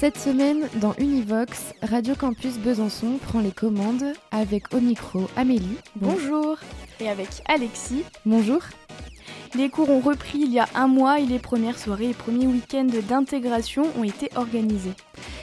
[0.00, 5.76] Cette semaine, dans Univox, Radio Campus Besançon prend les commandes avec au micro Amélie.
[5.94, 6.56] Bonjour.
[7.00, 8.04] Et avec Alexis.
[8.24, 8.62] Bonjour.
[9.54, 12.46] Les cours ont repris il y a un mois et les premières soirées et premiers
[12.46, 14.94] week-ends d'intégration ont été organisés.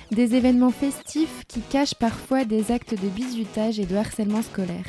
[0.10, 4.86] Des événements festifs qui cachent parfois des actes de bizutage et de harcèlement scolaire.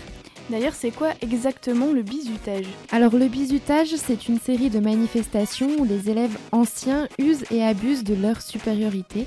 [0.50, 2.64] D'ailleurs, c'est quoi exactement le bizutage?
[2.90, 8.02] Alors le bizutage, c'est une série de manifestations où les élèves anciens usent et abusent
[8.02, 9.26] de leur supériorité.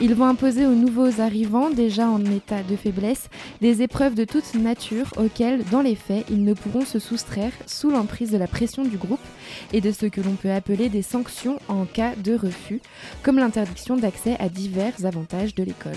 [0.00, 3.28] Ils vont imposer aux nouveaux arrivants, déjà en état de faiblesse,
[3.60, 7.90] des épreuves de toute nature auxquelles, dans les faits, ils ne pourront se soustraire sous
[7.90, 9.20] l'emprise de la pression du groupe
[9.74, 12.80] et de ce que l'on peut appeler des sanctions en cas de refus,
[13.22, 15.92] comme l'interdiction d'accès à divers avantages de l'école.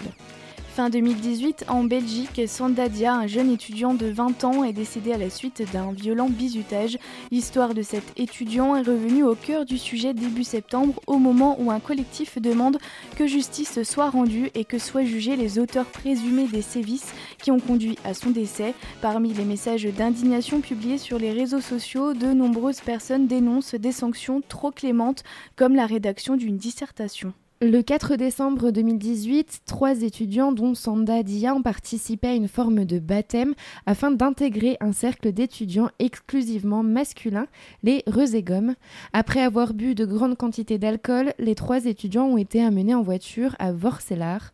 [0.75, 5.29] Fin 2018, en Belgique, Sandadia, un jeune étudiant de 20 ans, est décédé à la
[5.29, 6.97] suite d'un violent bizutage.
[7.31, 11.71] L'histoire de cet étudiant est revenue au cœur du sujet début septembre, au moment où
[11.71, 12.77] un collectif demande
[13.15, 17.61] que justice soit rendue et que soient jugés les auteurs présumés des sévices qui ont
[17.61, 18.73] conduit à son décès.
[19.01, 24.41] Parmi les messages d'indignation publiés sur les réseaux sociaux, de nombreuses personnes dénoncent des sanctions
[24.45, 25.23] trop clémentes,
[25.55, 27.33] comme la rédaction d'une dissertation.
[27.61, 32.99] Le 4 décembre 2018, trois étudiants, dont Sanda Dia, ont participé à une forme de
[32.99, 33.53] baptême
[33.85, 37.47] afin d'intégrer un cercle d'étudiants exclusivement masculins,
[37.81, 38.75] les Reségom.
[39.13, 43.55] Après avoir bu de grandes quantités d'alcool, les trois étudiants ont été amenés en voiture
[43.57, 44.51] à Vorselar,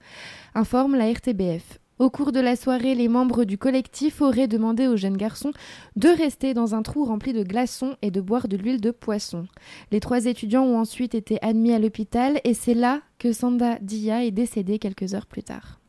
[0.54, 1.80] informe la RTBF.
[2.02, 5.52] Au cours de la soirée, les membres du collectif auraient demandé aux jeunes garçons
[5.98, 9.46] de rester dans un trou rempli de glaçons et de boire de l'huile de poisson.
[9.92, 14.26] Les trois étudiants ont ensuite été admis à l'hôpital et c'est là que Sanda Dia
[14.26, 15.80] est décédé quelques heures plus tard.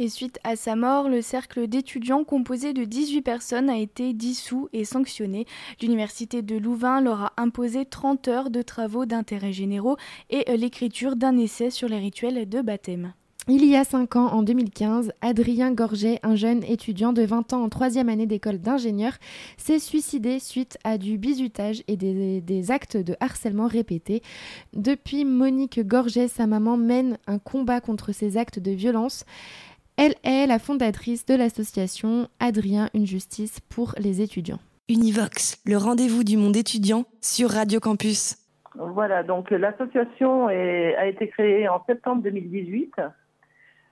[0.00, 4.68] Et suite à sa mort, le cercle d'étudiants composé de 18 personnes a été dissous
[4.72, 5.46] et sanctionné.
[5.80, 9.96] L'université de Louvain leur a imposé 30 heures de travaux d'intérêt généraux
[10.28, 13.12] et l'écriture d'un essai sur les rituels de baptême.
[13.48, 17.64] Il y a cinq ans, en 2015, Adrien Gorget, un jeune étudiant de 20 ans
[17.64, 19.14] en troisième année d'école d'ingénieur,
[19.56, 24.22] s'est suicidé suite à du bizutage et des, des, actes de harcèlement répétés.
[24.74, 29.24] Depuis, Monique Gorget, sa maman, mène un combat contre ces actes de violence.
[29.96, 34.60] Elle est la fondatrice de l'association Adrien, une justice pour les étudiants.
[34.88, 38.36] Univox, le rendez-vous du monde étudiant sur Radio Campus.
[38.76, 42.94] Voilà, donc l'association a été créée en septembre 2018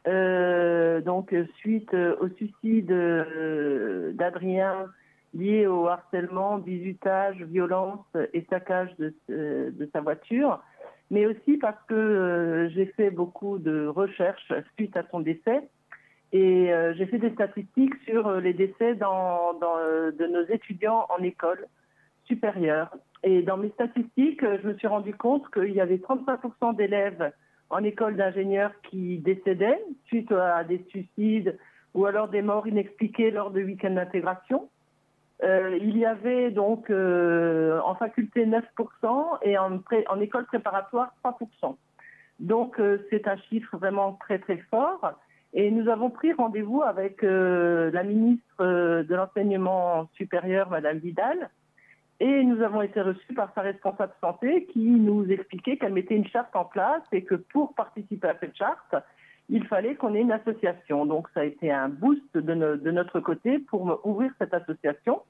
[0.07, 4.87] euh, donc suite au suicide euh, d'Adrien
[5.35, 10.61] lié au harcèlement, bizutage, violence et saccage de, euh, sa voiture,
[11.11, 15.69] mais aussi parce que euh, j'ai fait beaucoup de recherches suite à son décès
[16.33, 21.67] et euh, j'ai fait des statistiques sur les décès de nos étudiants en école
[22.25, 22.91] supérieure.
[23.23, 27.33] Et dans mes statistiques, je me suis rendu compte qu'il y avait 35% d'élèves
[27.71, 31.57] en école d'ingénieurs qui décédaient suite à des suicides
[31.95, 34.69] ou alors des morts inexpliquées lors de week-ends d'intégration.
[35.43, 41.77] Euh, il y avait donc euh, en faculté 9% et en, école préparatoire 3%.
[42.41, 45.13] Donc euh, c'est un chiffre vraiment très très fort.
[45.53, 48.65] Et nous avons pris rendez-vous avec la ministre
[49.03, 51.51] de l'enseignement supérieur, Madame Vidal,
[52.21, 56.29] et nous avons été reçus par sa responsable santé qui nous expliquait qu'elle mettait une
[56.29, 58.95] charte en place et que pour participer à cette charte,
[59.49, 61.07] il fallait qu'on ait une association.
[61.07, 65.23] Donc ça a été un boost de, no de notre côté pour ouvrir cette association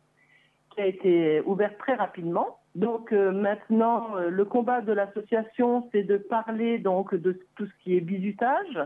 [0.70, 2.58] qui a été ouverte très rapidement.
[2.74, 7.84] Donc euh, maintenant, euh, le combat de l'association, c'est de parler donc de tout ce
[7.84, 8.78] qui est bizutage,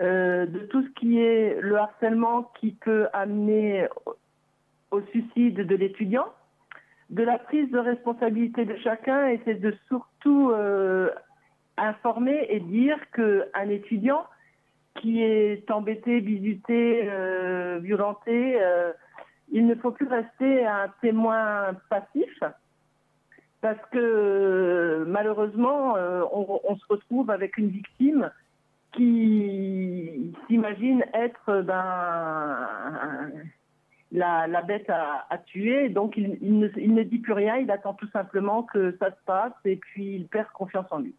[0.00, 3.86] euh, de tout ce qui est le harcèlement qui peut amener
[4.90, 6.26] au suicide de l'étudiant
[7.10, 11.10] de la prise de responsabilité de chacun et c'est de surtout euh,
[11.76, 14.24] informer et dire qu'un étudiant
[14.96, 18.92] qui est embêté, bisuté, euh, violenté, euh,
[19.50, 22.42] il ne faut plus rester un témoin passif
[23.60, 25.94] parce que malheureusement,
[26.32, 28.30] on, on, se retrouve avec une victime
[28.92, 32.68] qui s'imagine être ben,
[34.12, 35.88] la, la bête à, tuer.
[35.88, 39.10] Donc il, il, ne, il, ne, dit plus rien, il attend tout simplement que ça
[39.10, 41.14] se passe et puis il perd confiance en lui.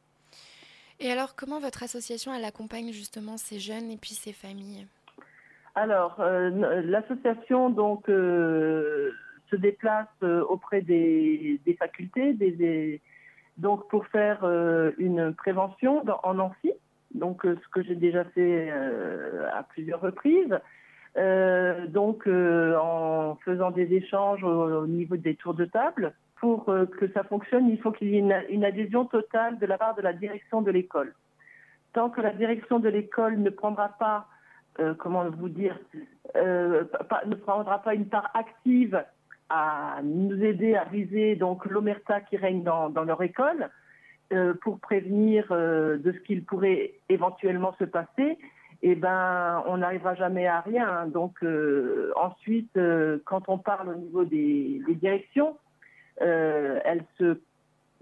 [0.99, 4.85] Et alors comment votre association elle accompagne justement ces jeunes et puis ces familles?
[5.75, 12.99] Alors, l'association donc se déplace auprès des, facultés, des,
[13.57, 14.43] donc pour faire
[14.97, 16.73] une prévention en amphi,
[17.13, 20.59] donc ce que j'ai déjà fait à plusieurs reprises.
[21.15, 27.67] Donc en faisant des échanges au, niveau des tours de table, pour que ça fonctionne,
[27.67, 30.71] il faut qu'il y ait une, adhésion totale de la part de la direction de
[30.71, 31.13] l'école.
[31.93, 34.27] Tant que la direction de l'école ne prendra pas,
[34.79, 35.77] euh, comment vous dire,
[36.35, 36.83] euh,
[37.25, 39.03] ne prendra pas une part active
[39.49, 43.69] à nous aider à viser donc l'omerta qui règne dans, leur école
[44.31, 48.37] euh, pour prévenir de ce qu'il pourrait éventuellement se passer,
[48.81, 51.07] eh ben on n'arrivera jamais à rien.
[51.07, 51.43] Donc
[52.15, 52.79] ensuite,
[53.25, 55.57] quand on parle au niveau des, directions,
[56.19, 57.37] elles se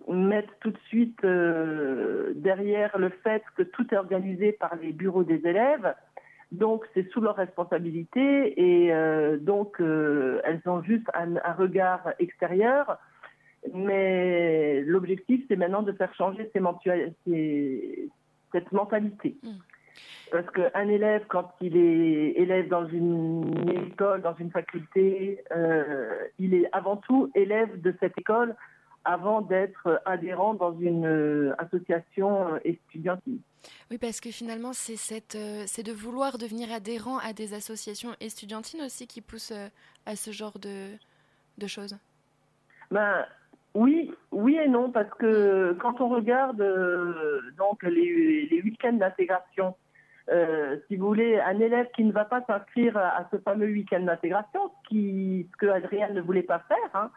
[0.08, 5.24] mettre tout de suite euh, derrière le fait que tout est organisé par les bureaux
[5.24, 5.96] des élèves.
[6.52, 12.98] Donc c'est sous leur responsabilité et euh, donc euh, elles ont juste un, regard extérieur.
[13.74, 16.62] Mais l'objectif c'est maintenant de faire changer cette
[18.72, 19.36] mentalité.
[19.44, 19.50] Mm.
[20.32, 25.44] Parce qu'un élève, quand il est élève dans une école, dans une faculté,
[26.38, 28.56] il est avant tout élève de cette école
[29.08, 33.40] avant d'être adhérent dans une euh, association euh, étudiantine.
[33.90, 38.12] Oui, parce que finalement, c'est cette, euh, c'est de vouloir devenir adhérent à des associations
[38.20, 39.54] étudiantines aussi qui pousse
[40.06, 40.90] à ce genre de,
[41.58, 41.98] de choses.
[42.92, 43.26] Ben,
[43.74, 46.64] oui, oui et non, parce que quand on regarde
[47.58, 49.76] donc les, les week-ends d'intégration,
[50.88, 54.72] si vous voulez, un élève qui ne va pas s'inscrire à, ce fameux week-end d'intégration,
[54.90, 57.10] ce, que Adrien ne voulait pas faire, hein,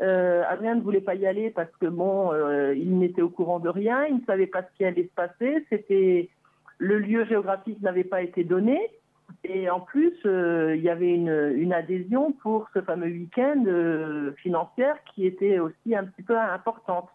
[0.00, 3.58] euh, Adrien ne voulait pas y aller parce que bon, euh, il n'était au courant
[3.58, 5.66] de rien, il ne savait pas ce qui allait se passer.
[5.70, 6.28] C'était
[6.78, 8.78] le lieu géographique n'avait pas été donné.
[9.44, 14.32] Et en plus, euh, il y avait une, une, adhésion pour ce fameux week-end euh,
[14.32, 17.08] financière qui était aussi un petit peu importante.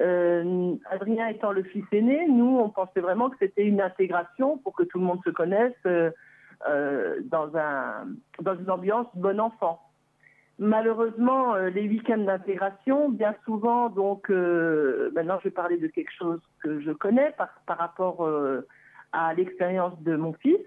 [0.00, 4.74] Euh, Adrien étant le fils aîné, nous, on pensait vraiment que c'était une intégration pour
[4.74, 8.06] que tout le monde se connaisse dans, un,
[8.40, 9.80] dans une ambiance bon enfant.
[10.58, 16.12] Malheureusement, euh, les week-ends d'intégration, bien souvent, donc euh, maintenant je vais parler de quelque
[16.16, 18.64] chose que je connais par, rapport euh,
[19.12, 20.64] à l'expérience de mon fils.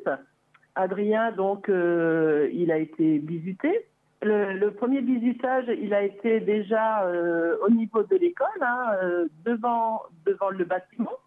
[0.75, 3.87] Adrien, donc, il a été bisuté.
[4.21, 7.07] Le, premier bisutage, il a été déjà
[7.61, 8.97] au niveau de l'école, hein,
[9.45, 11.17] devant devant le bâtiment,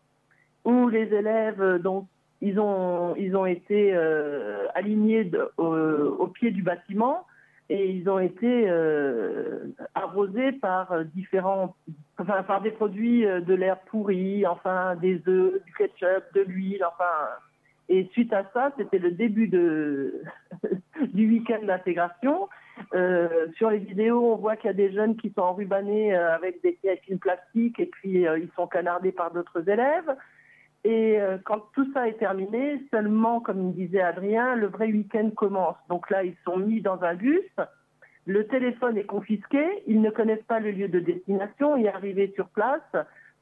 [0.64, 2.06] où les élèves, donc,
[2.40, 3.94] ils ont ils ont été
[4.75, 7.25] alignés au pied du bâtiment
[7.70, 11.76] et ils ont été euh, arrosés par euh, différents,
[12.19, 16.84] enfin par des produits euh, de l'air pourri, enfin des œufs, du ketchup, de l'huile,
[16.84, 17.28] enfin.
[17.88, 20.22] Et suite à ça, c'était le début de
[21.14, 22.48] du week-end d'intégration.
[22.94, 26.60] Euh, sur les vidéos, on voit qu'il y a des jeunes qui sont enrubanés avec
[26.62, 30.16] des films plastiques et puis ils sont canardés par d'autres élèves.
[30.84, 35.76] Et euh, quand tout ça est terminé, seulement, comme disait Adrien, le vrai week-end commence.
[35.88, 37.44] Donc là, ils sont mis dans un bus,
[38.26, 42.48] le téléphone est confisqué, ils ne connaissent pas le lieu de destination, et arrivé sur
[42.48, 42.81] place,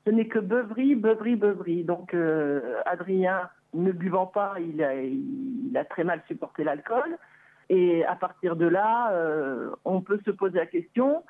[0.05, 1.85] ce n'est que beuverie, beuverie, beuverie.
[1.85, 7.19] Donc euh, Adrien, ne buvant pas, il a très mal supporté l'alcool.
[7.70, 11.23] Et à partir de là, euh, on peut se poser la question,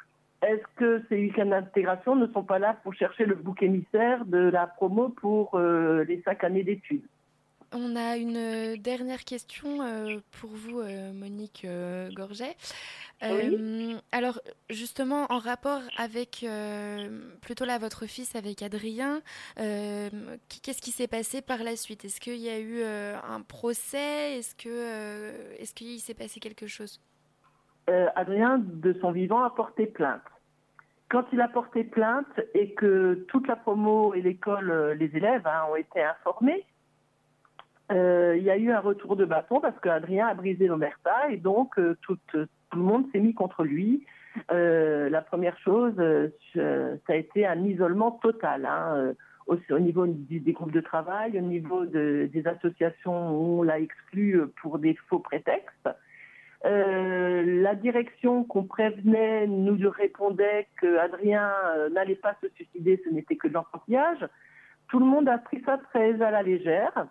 [0.43, 4.39] est-ce que ces week-ends d'intégration ne sont pas là pour chercher le bouc émissaire de
[4.39, 7.03] la promo pour euh, les cinq années d'études?
[7.73, 11.67] On a une dernière question euh, pour vous, euh, Monique
[12.15, 12.57] Gorget.
[14.13, 16.47] Alors, justement, en rapport avec
[17.41, 19.23] plutôt là votre fils, avec Adrien,
[19.57, 22.05] qu'est-ce qui s'est passé par la suite?
[22.05, 24.39] Est-ce qu'il y a eu un procès?
[24.39, 27.01] Est-ce que est-ce qu'il s'est passé quelque chose?
[27.89, 30.23] Euh, Adrien, de son vivant, a porté plainte.
[31.09, 35.47] Quand il a porté plainte et que toute la promo et l'école, euh, les élèves
[35.47, 36.68] hein, ont été informés, euh,
[37.91, 41.75] il y a eu un retour de bâton parce qu'Adrien a brisé l'omerta et donc
[42.03, 44.05] tout, le monde s'est mis contre lui.
[44.51, 45.95] la première chose,
[46.55, 48.67] ça a été un isolement total.
[48.67, 49.15] Hein,
[49.47, 54.79] au, niveau des groupes de travail, au niveau des associations où on l'a exclu pour
[54.79, 55.89] des faux prétextes.
[56.65, 63.11] Euh, la direction qu'on prévenait nous répondait que Adrien euh, n'allait pas se suicider, ce
[63.11, 64.27] n'était que de l'enfantillage.
[64.89, 67.07] Tout le monde a pris ça très à la légère.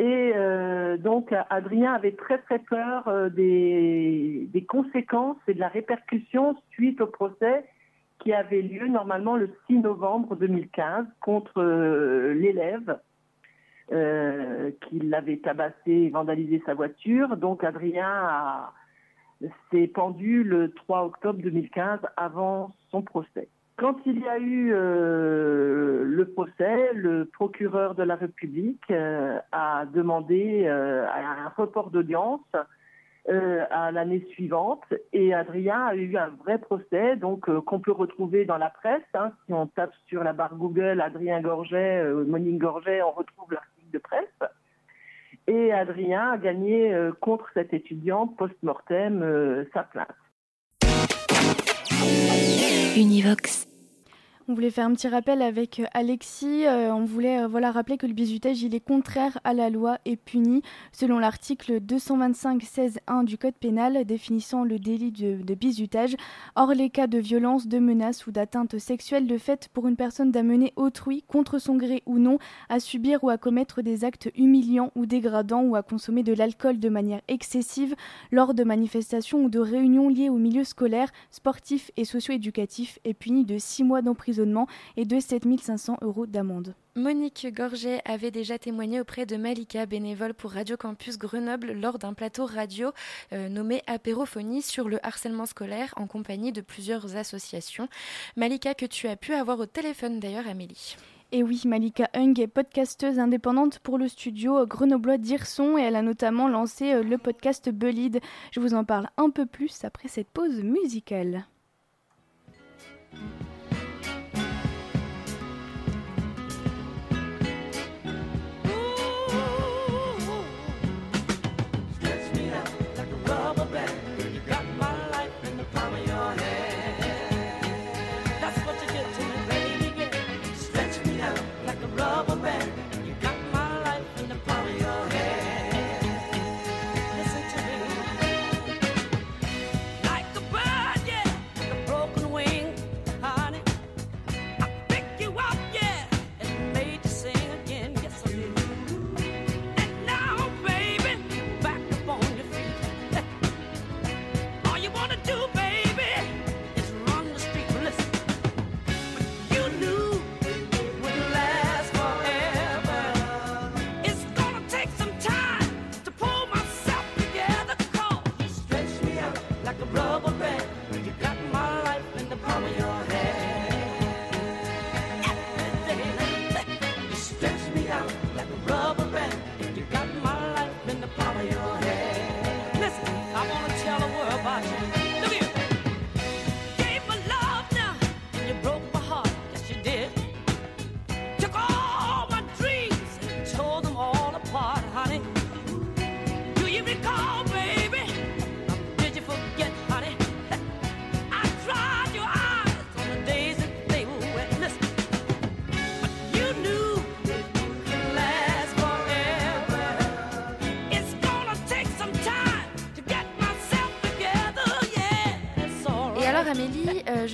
[0.00, 6.56] Et euh, donc Adrien avait très très peur des, des, conséquences et de la répercussion
[6.70, 7.66] suite au procès
[8.18, 11.62] qui avait lieu normalement le 6 novembre 2015 contre
[12.32, 12.98] l'élève
[13.90, 17.36] qu'il avait tabassé et vandalisé sa voiture.
[17.36, 18.70] Donc Adrien
[19.70, 23.48] s'est pendu le 3 octobre 2015 avant son procès.
[23.80, 29.86] Quand il y a eu euh, le procès, le procureur de la République euh, a
[29.86, 32.44] demandé euh, un report d'audience
[33.26, 34.82] à l'année suivante
[35.12, 39.02] et Adrien a eu un vrai procès donc qu'on peut retrouver dans la presse.
[39.14, 39.32] Hein.
[39.46, 43.98] si on tape sur la barre Google Adrien Gorget, Monique Gorget, on retrouve l'article de
[43.98, 44.50] presse.
[45.46, 50.08] Et Adrien a gagné contre cette étudiante post-mortem sa plainte.
[52.96, 53.69] Univox.
[54.50, 56.66] On voulait faire un petit rappel avec euh, Alexis.
[56.66, 59.98] Euh, on voulait euh, voilà, rappeler que le bizutage il est contraire à la loi
[60.04, 66.16] et puni selon l'article 225-16-1 du Code pénal définissant le délit de, bizutage.
[66.56, 70.32] Or, les cas de violence, de menace ou d'atteinte sexuelle de fait pour une personne
[70.32, 72.38] d'amener autrui, contre son gré ou non,
[72.68, 76.80] à subir ou à commettre des actes humiliants ou dégradants ou à consommer de l'alcool
[76.80, 77.94] de manière excessive
[78.32, 83.44] lors de manifestations ou de réunions liées au milieu scolaire, sportif et socio-éducatif est puni
[83.44, 84.39] de 6 mois d'emprisonnement
[84.96, 86.74] et de 7500 euros d'amende.
[86.96, 92.14] Monique Gorget avait déjà témoigné auprès de Malika, bénévole pour Radio Campus Grenoble, lors d'un
[92.14, 92.90] plateau radio
[93.32, 97.88] euh, nommé Apérophonie sur le harcèlement scolaire en compagnie de plusieurs associations.
[98.36, 100.96] Malika, que tu as pu avoir au téléphone d'ailleurs, Amélie.
[101.32, 106.02] Et oui, Malika Hung est podcasteuse indépendante pour le studio grenoblois d'Irson et elle a
[106.02, 108.20] notamment lancé euh, le podcast Belide.
[108.50, 111.46] Je vous en parle un peu plus après cette pause musicale.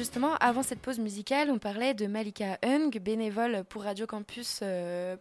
[0.06, 5.16] Justement, avant cette pause musicale, on parlait de Malika Hung, bénévole pour Radio Campus, euh,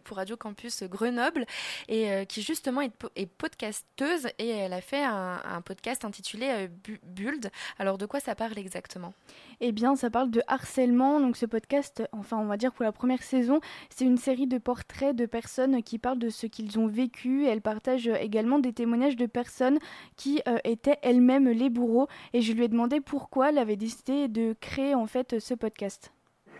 [0.82, 1.44] Grenoble,
[1.88, 7.50] et euh, qui justement est, podcasteuse, et elle a fait un, podcast intitulé euh, Build.
[7.80, 9.12] Alors, de quoi ça parle exactement?
[9.60, 11.20] Eh bien, ça parle de harcèlement.
[11.20, 13.60] Donc, ce podcast, enfin, on va dire pour la première saison,
[13.90, 17.46] c'est une série de portraits de personnes qui parlent de ce qu'ils ont vécu.
[17.46, 19.78] Elle partage également des témoignages de personnes
[20.16, 22.08] qui étaient elles-mêmes les bourreaux.
[22.32, 26.12] Et je lui ai demandé pourquoi elle avait décidé de créé en fait ce podcast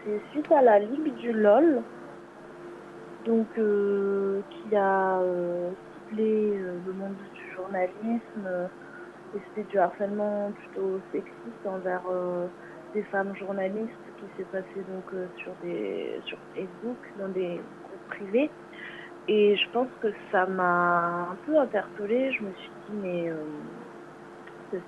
[0.05, 1.83] C'est suite à la Ligue du LOL,
[3.25, 5.71] donc euh, qui a euh,
[6.19, 8.69] euh, le monde du journalisme
[9.35, 12.03] et c'était du harcèlement plutôt sexiste envers
[12.97, 15.05] des femmes journalistes qui s'est passé donc
[15.37, 18.51] sur des sur Facebook dans des groupes privés.
[19.29, 22.33] Et je pense que ça m'a un peu interpellée.
[22.33, 23.33] Je me suis dit, mais
[24.71, 24.83] c'était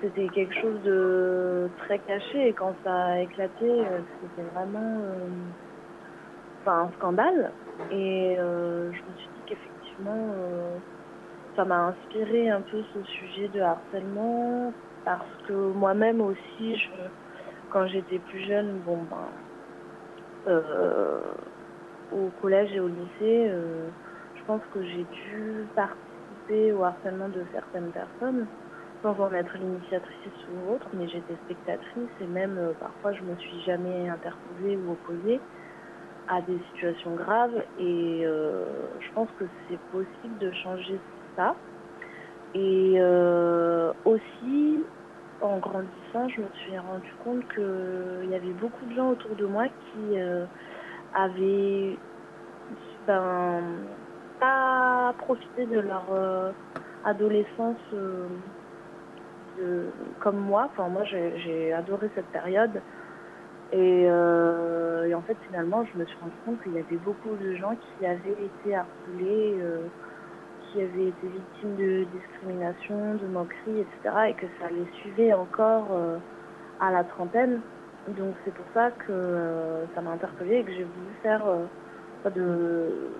[0.00, 6.70] c'était quelque chose de très caché et quand ça a éclaté, euh, c'était vraiment euh,
[6.70, 7.50] un scandale.
[7.90, 10.34] Et euh, je me suis dit qu'effectivement,
[11.56, 14.72] ça m'a inspiré un peu ce sujet de harcèlement
[15.04, 16.94] parce que moi-même aussi, je,
[17.68, 19.32] quand j'étais plus jeune, bon ben,
[22.10, 27.92] au collège et au lycée, je pense que j'ai dû participer au harcèlement de certaines
[27.92, 28.50] personnes
[29.02, 33.36] sans en être l'initiatrice ou autre, mais j'étais spectatrice et même euh, parfois je me
[33.36, 35.44] suis jamais interposée ou opposée.
[36.26, 41.02] à des situations graves et je pense que c'est possible de changer
[41.36, 41.60] ça.
[42.54, 43.00] Et
[44.04, 44.84] aussi,
[45.40, 49.46] en grandissant, je me suis rendu compte qu'il y avait beaucoup de gens autour de
[49.46, 50.16] moi qui
[51.14, 51.98] avaient
[53.06, 53.62] ben,
[54.40, 56.52] pas profité de leur euh,
[57.04, 58.28] adolescence euh,
[60.20, 60.68] comme moi.
[60.72, 62.80] Enfin, moi, j'ai adoré cette période.
[63.72, 67.54] Euh, et, en fait, finalement, je me suis rendu compte qu'il y avait beaucoup de
[67.56, 69.56] gens qui avaient été harcelés,
[70.74, 74.16] qui avaient été victimes de discrimination, de moquerie, etc.
[74.28, 75.86] Et que ça les suivait encore
[76.80, 77.60] à la trentaine.
[78.08, 81.44] Donc c'est pour ça que ça m'a interpellée et que j'ai voulu faire
[82.30, 83.12] de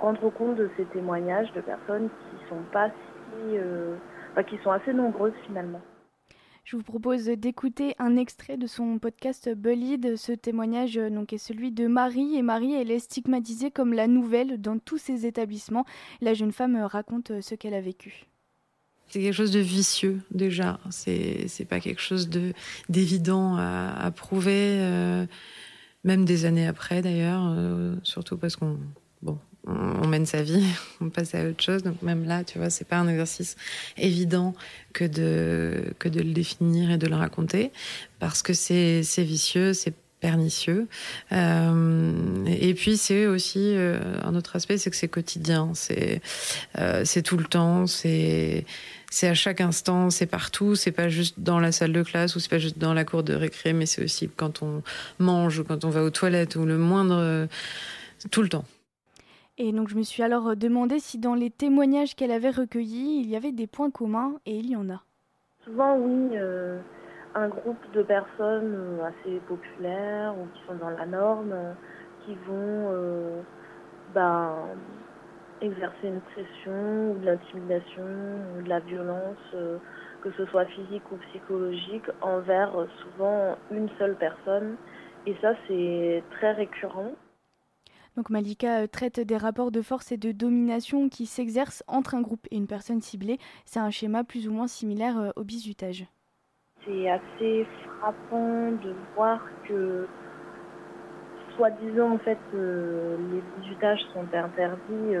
[0.00, 3.96] rendre compte de ces témoignages de personnes qui sont pas si, euh,
[4.46, 5.80] qui sont assez nombreuses finalement.
[6.70, 10.16] Je vous propose d'écouter un extrait de son podcast Bullied.
[10.16, 12.36] Ce témoignage euh, donc, est celui de Marie.
[12.36, 15.86] Et Marie, elle est stigmatisée comme la nouvelle dans tous ces établissements.
[16.20, 18.26] La jeune femme euh, raconte ce qu'elle a vécu.
[19.08, 20.78] C'est quelque chose de vicieux déjà.
[20.90, 22.52] C'est c'est pas quelque chose de
[22.90, 24.78] d'évident à, à, prouver,
[26.04, 27.50] même des années après d'ailleurs.
[28.02, 28.78] surtout parce qu'on
[29.22, 30.64] bon on, mène sa vie,
[31.00, 31.82] on passe à autre chose.
[31.82, 33.56] Donc même là, tu vois, c'est pas un exercice
[33.96, 34.54] évident
[34.92, 37.72] que de que de le définir et de le raconter
[38.18, 40.88] parce que c'est c'est vicieux, c'est pernicieux.
[41.32, 46.20] Euh, et puis c'est aussi euh, un autre aspect, c'est que c'est quotidien, c'est
[46.78, 48.64] euh, c'est tout le temps, c'est
[49.10, 52.40] c'est à chaque instant, c'est partout, c'est pas juste dans la salle de classe ou
[52.40, 54.82] c'est pas juste dans la cour de récré, mais c'est aussi quand on
[55.18, 57.48] mange ou quand on va aux toilettes ou le moindre
[58.30, 58.64] tout le temps.
[59.60, 63.20] Et donc je me suis alors euh, demandé si dans les témoignages qu'elle avait recueillis,
[63.20, 65.02] il y avait des points communs, et il y en a.
[65.64, 66.78] Souvent oui, euh,
[67.34, 71.52] un groupe de personnes euh, assez populaires ou qui sont dans la norme,
[72.24, 73.42] qui vont
[74.14, 74.54] ben,
[75.60, 78.04] exercer une pression ou de l'intimidation
[78.56, 79.56] ou de la violence,
[80.22, 82.72] que ce soit physique ou psychologique, envers
[83.02, 84.76] souvent une seule personne.
[85.26, 87.12] Et ça c'est très récurrent.
[88.18, 92.20] Donc Malika euh, traite des rapports de force et de domination qui s'exercent entre un
[92.20, 93.38] groupe et une personne ciblée.
[93.64, 96.04] C'est un schéma plus ou moins similaire euh, au bizutage.
[96.84, 97.64] C'est assez
[98.00, 100.08] frappant de voir que,
[101.54, 105.14] soi-disant, en fait, euh, les bizutages sont interdits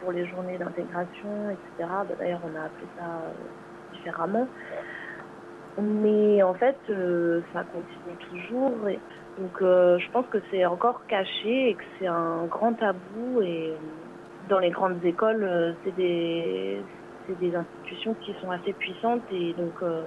[0.00, 1.90] pour les journées d'intégration, etc.
[2.08, 3.20] Bah, d'ailleurs, on a appelé ça
[3.92, 4.46] différemment.
[5.78, 6.78] Mais en fait,
[7.52, 8.72] ça continue toujours.
[9.38, 13.72] Donc euh, je pense que c'est encore caché et que c'est un grand tabou et
[14.48, 16.82] dans les grandes écoles, euh, c'est des,
[17.40, 20.02] des institutions qui sont assez puissantes et donc euh,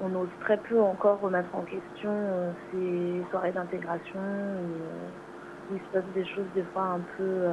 [0.00, 2.10] on ose très peu encore remettre en question
[2.70, 7.46] ces soirées d'intégration où, il se passe des choses des fois un peu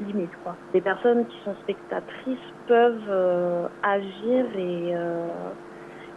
[0.00, 0.30] limites.
[0.44, 0.56] Quoi.
[0.72, 4.94] Les personnes qui sont spectatrices peuvent agir et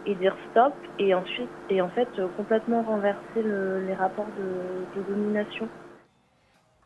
[0.06, 5.68] et dire stop et ensuite et en fait euh, complètement renverser les rapports de, domination.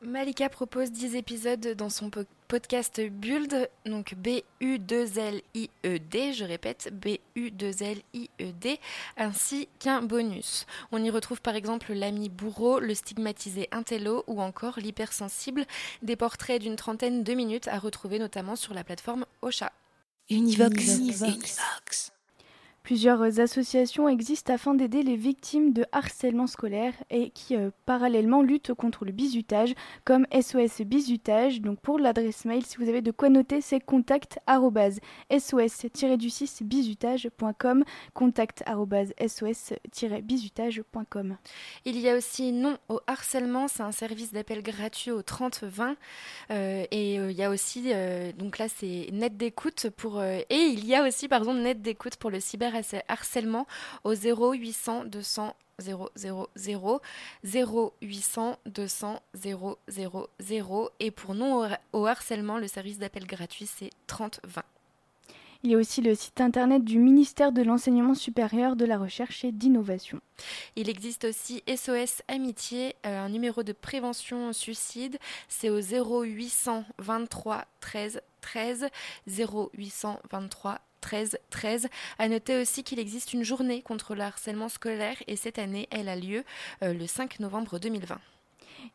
[0.02, 2.10] Malika propose 10 épisodes dans son
[2.46, 8.80] podcast Build, donc B-U-2-L-I-E-D, je répète, B-U-2-L-I-E-D,
[9.16, 10.66] ainsi qu'un bonus.
[10.92, 15.64] On y retrouve par exemple l'ami bourreau, le stigmatisé intello ou encore l'hypersensible,
[16.02, 19.72] des portraits d'une trentaine de minutes à retrouver notamment sur la plateforme Ocha.
[20.28, 20.98] Univox.
[20.98, 22.13] Univox.
[22.84, 28.74] Plusieurs associations existent afin d'aider les victimes de harcèlement scolaire et qui euh, parallèlement luttent
[28.74, 29.72] contre le bizutage
[30.04, 31.62] comme SOS Bizutage.
[31.62, 34.38] Donc pour l'adresse mail, si vous avez de quoi noter, c'est contact
[35.30, 38.62] sos-du6 bizutage.com contact
[39.18, 41.38] sos-bizutage.com.
[41.86, 45.96] Il y a aussi non au harcèlement, c'est un service d'appel gratuit au 3020
[46.50, 47.92] euh, et euh, il y a aussi
[48.36, 52.30] donc là c'est net d'écoute pour et il y a aussi pardon net d'écoute pour
[52.30, 52.73] le cyber
[53.08, 53.66] harcèlement
[54.04, 56.10] au 0800 200 000
[57.44, 59.78] 0800 200 000
[61.00, 64.62] et pour non au harcèlement, le service d'appel gratuit c'est 3020.
[65.64, 69.46] Il y a aussi le site internet du ministère de l'Enseignement supérieur, de la Recherche
[69.46, 70.20] et d'Innovation.
[70.76, 75.16] Il existe aussi SOS Amitié, euh, un numéro de prévention suicide.
[75.48, 78.88] C'est au 0800 23 13 13
[79.26, 81.88] 0823 13 13.
[82.18, 86.08] À noter aussi qu'il existe une journée contre le harcèlement scolaire et cette année, elle
[86.08, 86.44] a lieu
[86.82, 88.18] euh, le 5 novembre 2020.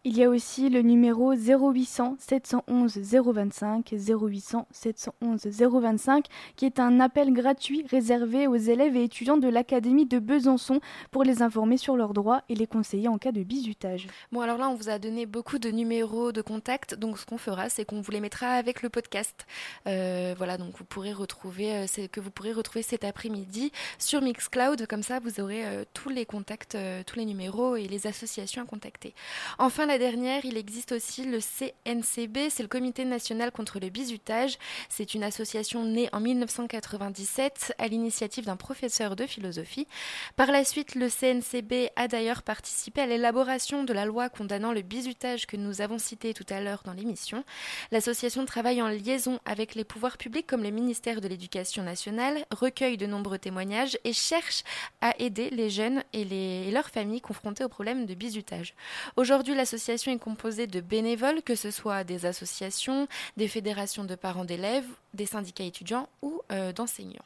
[0.04, 6.26] Il y a aussi le numéro 0800 711 025 0800 711 025
[6.56, 10.80] qui est un appel gratuit réservé aux élèves et étudiants de l'Académie de Besançon
[11.12, 14.08] pour les informer sur leurs droits et les conseiller en cas de bizutage.
[14.32, 17.38] Bon alors là on vous a donné beaucoup de numéros de contact donc ce qu'on
[17.38, 19.46] fera c'est qu'on vous les mettra avec le podcast.
[19.88, 24.86] Euh, voilà donc vous pourrez retrouver euh, que vous pourrez retrouver cet après-midi sur Mixcloud
[24.88, 28.66] comme ça vous aurez euh, tous les contacts tous les numéros et les associations à
[28.66, 29.14] contacter.
[29.58, 34.58] Enfin la dernière, il existe aussi le CNCB, c'est le Comité national contre le bizutage.
[34.90, 39.88] C'est une association née en 1997 à l'initiative d'un professeur de philosophie.
[40.36, 44.82] Par la suite, le CNCB a d'ailleurs participé à l'élaboration de la loi condamnant le
[44.82, 47.44] bizutage que nous avons cité tout à l'heure dans l'émission.
[47.92, 52.98] L'association travaille en liaison avec les pouvoirs publics comme le ministère de l'Éducation nationale, recueille
[52.98, 54.64] de nombreux témoignages et cherche
[55.02, 56.22] à aider les jeunes et,
[56.68, 58.74] et leurs familles confrontées au problème de bizutage.
[59.16, 64.16] Aujourd'hui, l'association l'association est composée de bénévoles, que ce soit des associations, des fédérations de
[64.16, 67.26] parents d'élèves, des syndicats étudiants ou euh, d'enseignants.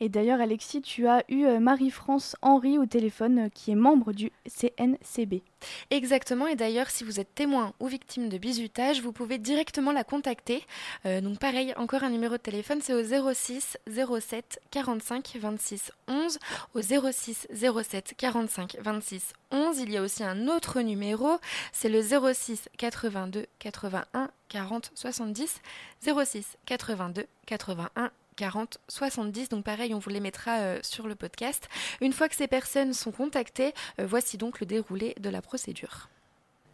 [0.00, 4.12] Et d'ailleurs, Alexis, tu as eu euh, Marie-France Henry au téléphone, euh, qui est membre
[4.12, 5.42] du CNCB.
[5.90, 10.04] Exactement, et d'ailleurs, si vous êtes témoin ou victime de bizutage, vous pouvez directement la
[10.04, 10.62] contacter.
[11.04, 16.38] Euh, donc pareil, encore un numéro de téléphone, c'est au 06 07 45 26 11.
[16.74, 21.38] Au 06 07 45 26 11, il y a aussi un autre numéro,
[21.72, 25.60] c'est le 06 82 81 40 70.
[26.00, 29.48] 06 82 81 40 70.
[29.48, 31.68] Donc pareil, on vous les mettra euh, sur le podcast.
[32.00, 36.08] Une fois que ces personnes sont contactées, euh, voici donc le déroulé de la procédure.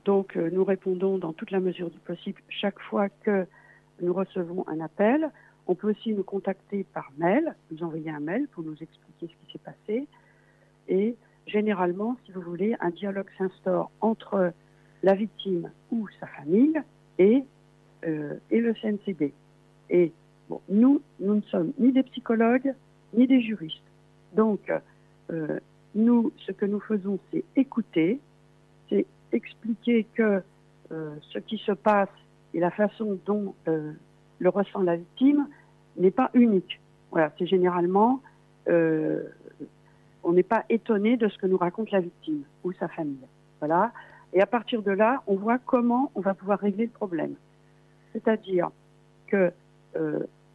[0.04, 3.46] Donc euh, nous répondons dans toute la mesure du possible chaque fois que
[4.02, 5.30] nous recevons un appel.
[5.66, 9.46] On peut aussi nous contacter par mail, nous envoyer un mail pour nous expliquer ce
[9.46, 10.06] qui s'est passé.
[10.88, 14.52] Et généralement, si vous voulez, un dialogue s'instaure entre
[15.02, 16.78] la victime ou sa famille
[17.18, 17.44] et,
[18.02, 19.32] et le CNCB.
[19.88, 20.12] Et
[20.68, 22.74] nous, nous ne sommes ni des psychologues,
[23.14, 23.82] ni des juristes.
[24.34, 24.70] Donc,
[25.30, 25.58] euh,
[25.94, 28.20] nous, ce que nous faisons, c'est écouter,
[28.88, 30.42] c'est expliquer que
[30.92, 32.08] euh, ce qui se passe
[32.52, 33.92] et la façon dont euh,
[34.38, 35.48] le ressent la victime
[35.96, 36.80] n'est pas unique.
[37.10, 38.20] Voilà, c'est généralement,
[38.66, 43.28] on n'est pas étonné de ce que nous raconte la victime ou sa famille.
[43.60, 43.92] Voilà.
[44.32, 47.34] Et à partir de là, on voit comment on va pouvoir régler le problème.
[48.12, 48.70] C'est-à-dire
[49.28, 49.52] que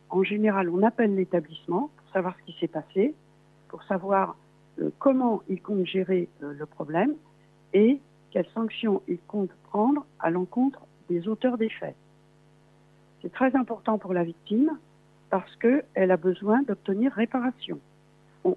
[0.09, 3.13] en général, on appelle l'établissement pour savoir ce qui s'est passé,
[3.67, 4.35] pour savoir
[4.81, 7.13] euh, comment il compte gérer euh, le problème
[7.73, 7.99] et
[8.31, 11.95] quelles sanctions il compte prendre à l'encontre des auteurs des faits.
[13.21, 14.77] C'est très important pour la victime
[15.29, 17.79] parce qu'elle a besoin d'obtenir réparation.
[18.43, 18.55] On,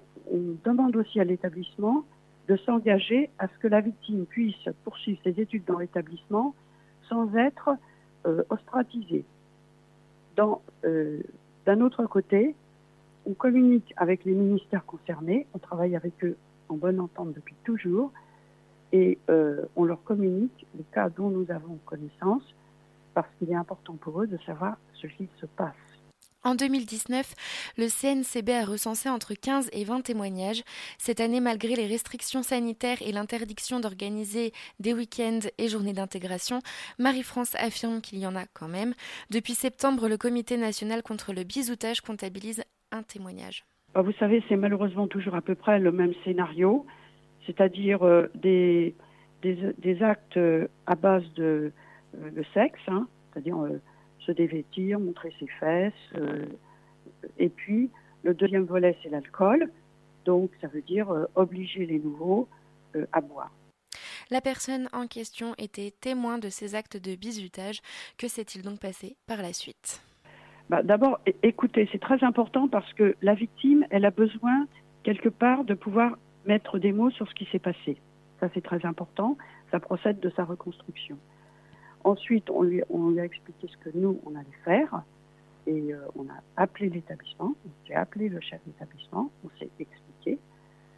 [0.63, 2.03] demande aussi à l'établissement
[2.47, 6.55] de s'engager à ce que la victime puisse poursuivre ses études dans l'établissement
[7.07, 7.69] sans être
[8.25, 9.25] euh, ostratisée.
[10.35, 10.61] Dans
[11.65, 12.55] d'un autre côté,
[13.25, 16.35] on communique avec les ministères concernés, on travaille avec eux
[16.69, 18.11] en bonne entente depuis toujours,
[18.91, 22.43] et euh, on leur communique les cas dont nous avons connaissance,
[23.13, 25.73] parce qu'il est important pour eux de savoir ce qui se passe.
[26.45, 27.35] En 2019,
[27.77, 30.61] le CNCB a recensé entre 15 et 20 témoignages.
[30.97, 36.59] Cette année, malgré les restrictions sanitaires et l'interdiction d'organiser des week-ends et journées d'intégration,
[36.99, 38.93] Marie-France affirme qu'il y en a quand même.
[39.29, 43.63] Depuis septembre, le Comité national contre le bisoutage comptabilise un témoignage.
[43.93, 46.85] Bah, vous savez, c'est malheureusement toujours à peu près le même scénario,
[47.45, 48.95] c'est-à-dire euh, des,
[49.41, 51.71] des, actes euh, à base de,
[52.17, 53.57] euh, sexe, hein, c'est-à-dire
[54.25, 55.93] se dévêtir, montrer ses fesses.
[56.15, 56.45] Euh,
[57.37, 57.89] et puis,
[58.23, 59.69] le deuxième volet, c'est l'alcool.
[60.25, 62.47] Donc, ça veut dire euh, obliger les nouveaux
[62.95, 63.51] euh, à boire.
[64.31, 67.81] La personne en question était témoin de ces actes de bizutage.
[68.17, 70.01] Que s'est-il donc passé par la suite?
[70.69, 74.67] Bah, D'abord, écoutez, c'est très important parce que la victime, elle a besoin
[75.03, 77.97] quelque part de pouvoir mettre des mots sur ce qui s'est passé.
[78.39, 79.37] Ça, c'est très important.
[79.71, 81.17] Ça procède de sa reconstruction.
[82.03, 85.03] Ensuite, on lui, a expliqué ce que nous, on allait faire.
[85.65, 90.37] Et euh, on a appelé l'établissement, j'ai appelé le chef d'établissement, on s'est expliqué,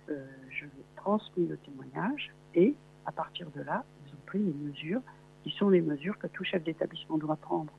[0.10, 2.34] euh, je lui ai transmis le témoignage.
[2.56, 2.74] Et
[3.06, 5.02] à partir de là, ils ont pris les mesures
[5.44, 7.72] qui sont les mesures que tout chef d'établissement doit prendre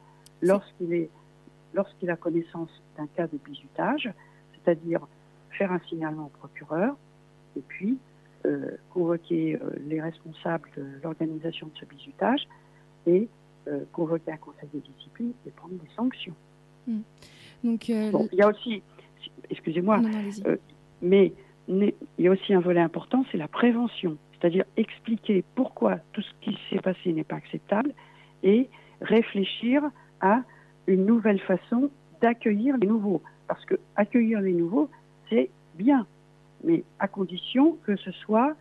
[0.43, 1.11] lorsqu'il est
[1.75, 4.09] lorsqu'il a connaissance d'un cas de bizutage,
[4.53, 5.01] c'est-à-dire
[5.51, 6.97] faire un signalement au procureur
[7.57, 7.99] et puis
[8.47, 12.47] euh, convoquer les responsables de l'organisation de ce bizutage
[13.07, 13.29] et
[13.69, 16.35] euh, convoquer un conseil de discipline et prendre des sanctions.
[16.87, 17.01] Hmm.
[17.65, 18.83] Donc, euh, il y a aussi,
[19.51, 20.01] excusez-moi,
[20.47, 20.57] euh,
[21.03, 21.33] mais
[21.69, 24.17] il y a aussi un volet important, c'est la prévention.
[24.39, 27.93] c'est-à-dire expliquer pourquoi tout ce qui s'est passé n'est pas acceptable
[28.43, 28.69] et
[29.01, 29.83] réfléchir
[30.21, 30.43] à
[30.87, 31.91] une nouvelle façon
[32.21, 33.23] d'accueillir les nouveaux.
[33.49, 34.89] Parce que accueillir les nouveaux,
[35.29, 36.07] c'est bien,
[36.63, 38.55] mais à condition que ce soit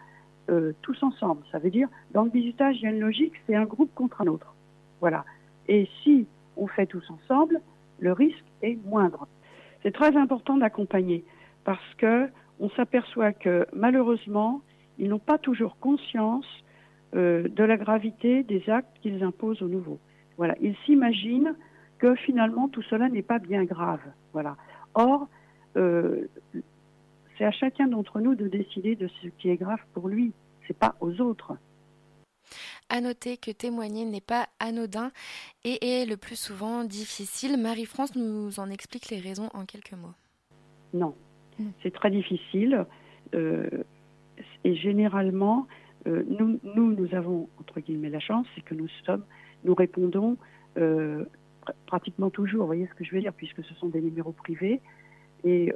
[0.49, 1.43] euh, tous ensemble.
[1.51, 4.21] Ça veut dire, dans le visitage, il y a une logique, c'est un groupe contre
[4.21, 4.53] un autre.
[5.01, 5.25] Voilà.
[5.67, 6.27] Et si
[6.58, 7.62] on fait tous ensemble,
[7.99, 9.27] le risque est moindre.
[9.84, 11.23] C'est très important d'accompagner
[11.63, 12.27] parce que
[12.60, 14.62] on s'aperçoit que malheureusement,
[14.97, 16.45] ils n'ont pas toujours conscience
[17.15, 19.99] euh, de la gravité des actes qu'ils imposent aux nouveaux.
[20.38, 21.55] Voilà, ils s'imaginent
[21.97, 24.01] que finalement tout cela n'est pas bien grave.
[24.34, 24.58] Voilà.
[24.93, 25.27] Or,
[25.77, 26.27] euh,
[27.38, 30.34] c'est à chacun d'entre nous de décider de ce qui est grave pour lui.
[30.67, 31.58] C'est pas aux autres.
[32.89, 35.12] À noter que témoigner n'est pas anodin
[35.63, 37.58] et est le plus souvent difficile.
[37.60, 40.13] Marie-France nous en explique les raisons en quelques mots.
[40.93, 41.15] Non,
[41.82, 42.86] c'est très difficile.
[43.34, 43.69] Euh,
[44.63, 45.67] et généralement,
[46.08, 49.26] euh, nous, nous, nous avons, entre guillemets, la chance, c'est que nous sommes,
[49.63, 50.38] nous répondons
[50.78, 51.26] euh,
[51.88, 54.80] pratiquement toujours, vous voyez ce que je veux dire, puisque ce sont des numéros privés.
[55.43, 55.71] Et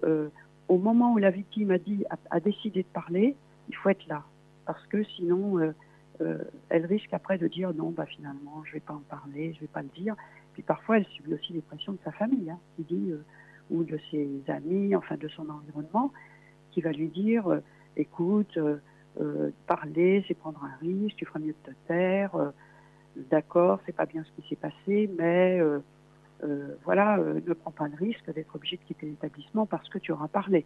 [0.70, 3.36] au moment où la victime a, dit, a, décidé de parler,
[3.68, 4.24] il faut être là.
[4.66, 5.74] Parce que sinon,
[6.70, 9.58] elle risque après de dire non, bah, finalement, je ne vais pas en parler, je
[9.58, 10.16] ne vais pas le dire.
[10.54, 13.14] Puis parfois, elle subit aussi les pressions de sa famille, hein, qui dit
[13.70, 16.12] ou de ses amis, enfin de son environnement,
[16.72, 17.60] qui va lui dire euh,
[17.98, 18.78] écoute, euh,
[19.20, 22.32] euh, parler, c'est prendre un risque, tu feras mieux de te taire,
[23.16, 25.60] d'accord, c'est pas bien ce qui s'est passé, mais
[26.84, 30.28] voilà, ne prends pas le risque d'être obligé de quitter l'établissement parce que tu auras
[30.28, 30.66] parlé.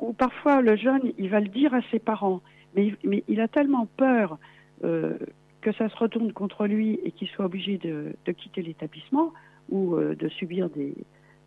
[0.00, 2.40] Ou parfois le jeune, il va le dire à ses parents,
[2.74, 4.38] mais, mais il a tellement peur
[4.82, 9.32] que ça se retourne contre lui et qu'il soit obligé de, de quitter l'établissement
[9.70, 10.94] ou de subir des,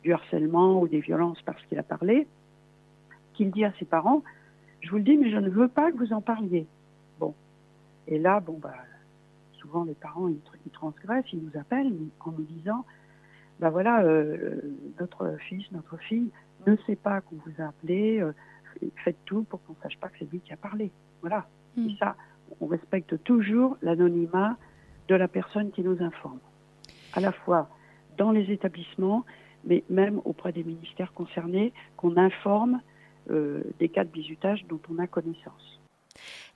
[0.04, 2.28] du harcèlement ou des violences parce qu'il a parlé,
[3.34, 4.24] qu'il dit à ses parents,
[4.82, 6.66] je vous le dis, mais je ne veux pas que vous en parliez.
[7.20, 7.34] Bon.
[8.08, 8.74] Et là, bon, bah,
[9.54, 12.86] souvent les parents, ils, transgressent, ils nous appellent en nous disant,
[13.60, 14.62] bah voilà, euh,
[15.00, 16.32] notre fils, notre fille
[16.66, 18.34] ne sait pas qu'on vous a appelé, euh,
[19.04, 20.92] faites tout pour qu'on ne sache pas que c'est lui qui a parlé.
[21.22, 21.48] Voilà.
[21.76, 21.88] Hmm.
[21.88, 22.16] Et ça,
[22.62, 24.58] on respecte toujours l'anonymat
[25.08, 26.40] de la personne qui nous informe.
[27.14, 27.70] À la fois
[28.18, 29.26] dans les établissements
[29.66, 32.82] mais même auprès des ministères concernés, qu'on informe
[33.30, 35.80] euh, des cas de bizutage dont on a connaissance.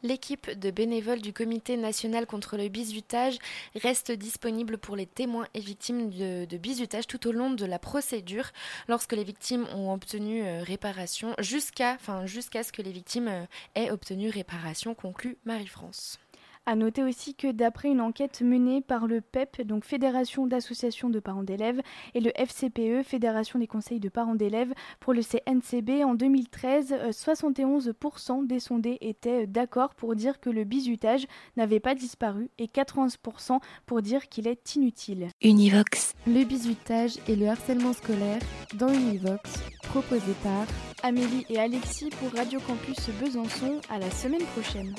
[0.03, 3.37] L'équipe de bénévoles du Comité national contre le bizutage
[3.73, 8.51] reste disponible pour les témoins et victimes de, bizutage tout au long de la procédure,
[8.89, 13.91] lorsque les victimes ont obtenu euh, réparation, jusqu'à enfin, ce que les victimes euh, aient
[13.91, 16.19] obtenu réparation, conclut Marie-France.
[16.65, 21.09] À noter aussi que d'après une enquête menée par le PEP, e donc Fédération d'associations
[21.09, 21.81] de parents d'élèves,
[22.13, 28.47] et le FCPE, Fédération des conseils de parents d'élèves, pour le CNCB en 2013, 71%
[28.47, 34.01] des sondés étaient d'accord pour dire que le bizutage n'avait pas disparu et 91% pour
[34.01, 35.27] dire qu'il est inutile.
[35.41, 36.13] Univox.
[36.25, 38.39] Le bizutage et le harcèlement scolaire
[38.75, 40.65] dans Univox, proposé par
[41.03, 43.81] Amélie et Alexis pour Radio Campus Besançon.
[43.89, 44.95] À la semaine prochaine.